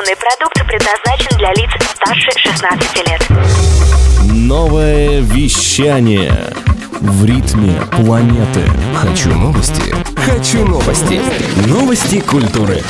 Информационный 0.00 0.16
продукт 0.16 0.66
предназначен 0.66 1.36
для 1.36 1.52
лиц 1.52 1.70
старше 1.94 2.30
16 2.38 3.08
лет. 3.08 3.22
Новое 4.32 5.20
вещание 5.20 6.32
в 7.00 7.24
ритме 7.24 7.74
планеты. 7.90 8.62
Хочу 8.94 9.30
новости. 9.30 9.94
Хочу 10.16 10.64
новости. 10.64 11.20
Новости 11.68 12.20
культуры. 12.20 12.82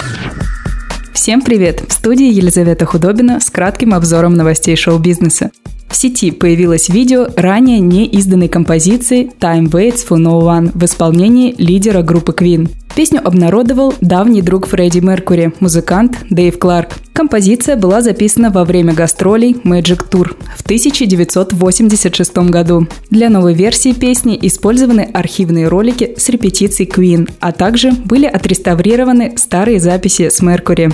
Всем 1.13 1.43
привет! 1.43 1.81
В 1.89 1.93
студии 1.93 2.33
Елизавета 2.33 2.87
Худобина 2.87 3.41
с 3.41 3.51
кратким 3.51 3.95
обзором 3.95 4.35
новостей 4.35 4.77
шоу-бизнеса. 4.77 5.51
В 5.89 5.97
сети 5.97 6.31
появилось 6.31 6.89
видео 6.89 7.27
ранее 7.35 7.81
не 7.81 8.07
изданной 8.07 8.49
композиции 8.49 9.31
«Time 9.41 9.69
Waits 9.69 10.07
for 10.09 10.19
No 10.19 10.41
One» 10.43 10.71
в 10.75 10.85
исполнении 10.85 11.55
лидера 11.59 12.03
группы 12.03 12.33
Queen. 12.33 12.71
Песню 12.95 13.21
обнародовал 13.25 13.95
давний 14.01 14.43
друг 14.43 14.67
Фредди 14.67 14.99
Меркури, 14.99 15.53
музыкант 15.61 16.19
Дэйв 16.29 16.59
Кларк. 16.59 16.97
Композиция 17.13 17.77
была 17.77 18.03
записана 18.03 18.51
во 18.51 18.65
время 18.65 18.93
гастролей 18.93 19.53
Magic 19.65 20.11
Tour 20.11 20.35
в 20.57 20.63
1986 20.63 22.39
году. 22.51 22.87
Для 23.11 23.29
новой 23.31 23.55
версии 23.55 23.93
песни 23.93 24.39
использованы 24.43 25.09
архивные 25.13 25.69
ролики 25.69 26.15
с 26.17 26.29
репетицией 26.29 26.91
Queen, 26.91 27.31
а 27.41 27.53
также 27.53 27.93
были 27.93 28.27
отреставрированы 28.27 29.35
старые 29.37 29.81
записи 29.81 30.29
с 30.29 30.43
Меркури. 30.43 30.91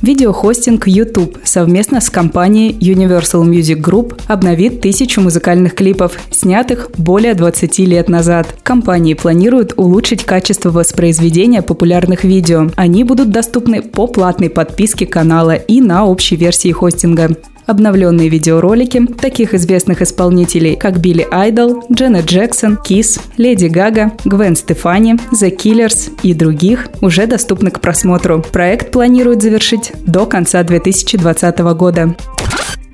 Видеохостинг 0.00 0.86
YouTube 0.86 1.38
совместно 1.42 2.00
с 2.00 2.08
компанией 2.08 2.72
Universal 2.78 3.44
Music 3.44 3.82
Group 3.82 4.20
обновит 4.28 4.80
тысячу 4.80 5.20
музыкальных 5.20 5.74
клипов, 5.74 6.18
снятых 6.30 6.90
более 6.96 7.34
20 7.34 7.78
лет 7.80 8.08
назад. 8.08 8.46
Компании 8.62 9.14
планируют 9.14 9.74
улучшить 9.76 10.24
качество 10.24 10.70
воспроизведения 10.70 11.62
популярных 11.62 12.22
видео. 12.22 12.70
Они 12.76 13.02
будут 13.02 13.30
доступны 13.30 13.82
по 13.82 14.06
платной 14.06 14.50
подписке 14.50 15.04
канала 15.04 15.56
и 15.56 15.80
на 15.80 16.06
общей 16.06 16.36
версии 16.36 16.70
хостинга. 16.70 17.36
Обновленные 17.68 18.30
видеоролики 18.30 19.04
таких 19.04 19.52
известных 19.52 20.00
исполнителей, 20.00 20.74
как 20.74 21.00
Билли 21.00 21.28
Айдол, 21.30 21.84
Дженнет 21.92 22.24
Джексон, 22.24 22.78
Кис, 22.78 23.20
Леди 23.36 23.66
Гага, 23.66 24.12
Гвен 24.24 24.56
Стефани, 24.56 25.16
The 25.32 25.54
Killers 25.54 26.10
и 26.22 26.32
других 26.32 26.88
уже 27.02 27.26
доступны 27.26 27.70
к 27.70 27.80
просмотру. 27.80 28.42
Проект 28.52 28.90
планируют 28.90 29.42
завершить 29.42 29.92
до 30.06 30.24
конца 30.24 30.62
2020 30.62 31.58
года. 31.58 32.16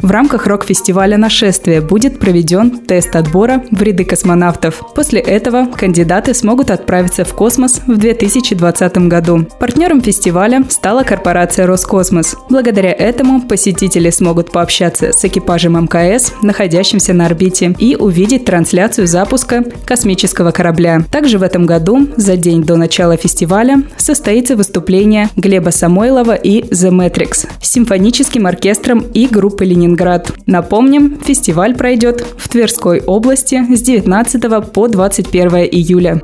В 0.05 0.11
рамках 0.11 0.47
рок-фестиваля 0.47 1.17
«Нашествие» 1.17 1.81
будет 1.81 2.19
проведен 2.19 2.81
тест 2.81 3.17
отбора 3.17 3.65
в 3.71 3.83
ряды 3.83 4.05
космонавтов. 4.05 4.83
После 4.95 5.19
этого 5.19 5.65
кандидаты 5.65 6.35
смогут 6.35 6.71
отправиться 6.71 7.25
в 7.25 7.33
космос 7.33 7.81
в 7.87 7.97
2020 7.97 8.99
году. 9.09 9.47
Партнером 9.59 10.03
фестиваля 10.03 10.63
стала 10.69 11.05
корпорация 11.05 11.67
«Роскосмос». 11.67 12.37
Благодаря 12.51 12.93
этому 12.93 13.41
посетители 13.41 14.11
смогут 14.11 14.53
пообщаться 14.53 15.11
с 15.11 15.25
экипажем 15.25 15.83
МКС, 15.83 16.35
находящимся 16.43 17.15
на 17.15 17.25
орбите, 17.25 17.75
и 17.79 17.97
увидеть 17.97 18.45
трансляцию 18.45 19.07
запуска 19.07 19.65
космического 19.87 20.51
корабля. 20.51 21.03
Также 21.11 21.39
в 21.39 21.43
этом 21.43 21.65
году, 21.65 22.09
за 22.19 22.37
день 22.37 22.63
до 22.63 22.77
начала 22.77 23.17
фестиваля, 23.17 23.83
состоится 23.97 24.55
выступление 24.55 25.31
Глеба 25.37 25.71
Самойлова 25.71 26.35
и 26.35 26.61
The 26.61 26.91
Matrix 26.91 27.49
с 27.63 27.71
симфоническим 27.71 28.47
оркестром 28.47 28.99
и 29.15 29.27
группой 29.27 29.69
Ленинград 29.69 29.94
Ленинград. 29.95 30.33
Напомним, 30.47 31.19
фестиваль 31.25 31.75
пройдет 31.75 32.25
в 32.37 32.49
Тверской 32.49 33.01
области 33.01 33.65
с 33.75 33.81
19 33.81 34.73
по 34.73 34.89
21 34.89 35.49
июля. 35.71 36.23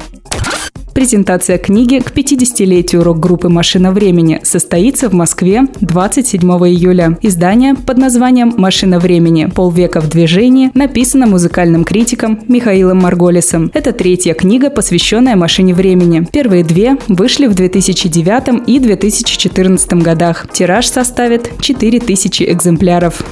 Презентация 0.92 1.56
книги 1.56 2.00
к 2.00 2.10
50-летию 2.10 3.04
рок-группы 3.04 3.48
«Машина 3.48 3.92
времени» 3.92 4.40
состоится 4.42 5.08
в 5.08 5.12
Москве 5.12 5.62
27 5.80 6.42
июля. 6.42 7.16
Издание 7.22 7.74
под 7.74 7.96
названием 7.96 8.52
«Машина 8.56 8.98
времени. 8.98 9.46
Полвека 9.46 10.00
в 10.00 10.08
движении» 10.10 10.72
написано 10.74 11.26
музыкальным 11.26 11.84
критиком 11.84 12.40
Михаилом 12.48 12.98
Марголисом. 12.98 13.70
Это 13.72 13.92
третья 13.92 14.34
книга, 14.34 14.68
посвященная 14.68 15.36
«Машине 15.36 15.74
времени». 15.74 16.26
Первые 16.30 16.64
две 16.64 16.96
вышли 17.06 17.46
в 17.46 17.54
2009 17.54 18.68
и 18.68 18.78
2014 18.80 19.92
годах. 20.02 20.48
Тираж 20.52 20.86
составит 20.86 21.50
4000 21.60 22.42
экземпляров. 22.42 23.22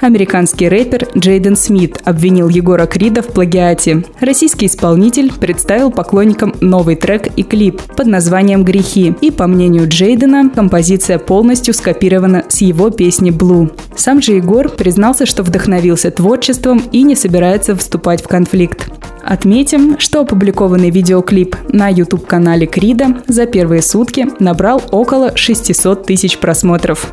Американский 0.00 0.68
рэпер 0.68 1.08
Джейден 1.16 1.56
Смит 1.56 2.00
обвинил 2.04 2.48
Егора 2.48 2.86
Крида 2.86 3.22
в 3.22 3.28
плагиате. 3.28 4.04
Российский 4.20 4.66
исполнитель 4.66 5.32
представил 5.32 5.90
поклонникам 5.90 6.54
новый 6.60 6.94
трек 6.94 7.28
и 7.36 7.42
клип 7.42 7.82
под 7.96 8.06
названием 8.06 8.64
«Грехи». 8.64 9.14
И, 9.20 9.30
по 9.30 9.46
мнению 9.46 9.88
Джейдена, 9.88 10.50
композиция 10.50 11.18
полностью 11.18 11.74
скопирована 11.74 12.44
с 12.48 12.60
его 12.60 12.90
песни 12.90 13.32
«Blue». 13.32 13.72
Сам 13.96 14.22
же 14.22 14.32
Егор 14.32 14.68
признался, 14.68 15.26
что 15.26 15.42
вдохновился 15.42 16.10
творчеством 16.10 16.82
и 16.92 17.02
не 17.02 17.16
собирается 17.16 17.74
вступать 17.74 18.22
в 18.22 18.28
конфликт. 18.28 18.90
Отметим, 19.24 19.98
что 19.98 20.20
опубликованный 20.20 20.90
видеоклип 20.90 21.56
на 21.70 21.88
YouTube-канале 21.88 22.66
Крида 22.66 23.22
за 23.26 23.46
первые 23.46 23.82
сутки 23.82 24.28
набрал 24.38 24.80
около 24.90 25.36
600 25.36 26.06
тысяч 26.06 26.38
просмотров. 26.38 27.12